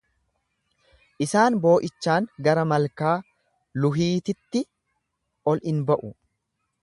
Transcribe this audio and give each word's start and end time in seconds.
Isaan 1.25 1.57
boo’ichaan 1.65 2.29
gara 2.47 2.63
malkaaa 2.71 3.13
Luhiititti 3.83 4.67
ol 5.53 5.65
ni 5.69 5.77
ba’u. 5.91 6.11